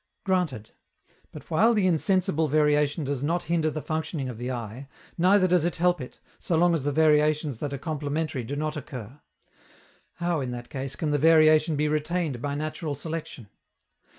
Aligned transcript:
Granted; 0.23 0.71
but 1.31 1.51
while 1.51 1.75
the 1.75 1.85
insensible 1.85 2.47
variation 2.47 3.03
does 3.03 3.23
not 3.23 3.43
hinder 3.43 3.69
the 3.69 3.83
functioning 3.83 4.29
of 4.29 4.39
the 4.39 4.51
eye, 4.51 4.87
neither 5.15 5.47
does 5.47 5.63
it 5.63 5.75
help 5.75 6.01
it, 6.01 6.19
so 6.39 6.55
long 6.57 6.73
as 6.73 6.83
the 6.83 6.91
variations 6.91 7.59
that 7.59 7.71
are 7.71 7.77
complementary 7.77 8.43
do 8.43 8.55
not 8.55 8.75
occur. 8.75 9.21
How, 10.15 10.39
in 10.41 10.49
that 10.53 10.71
case, 10.71 10.95
can 10.95 11.11
the 11.11 11.19
variation 11.19 11.75
be 11.75 11.87
retained 11.87 12.41
by 12.41 12.55
natural 12.55 12.95
selection? 12.95 13.49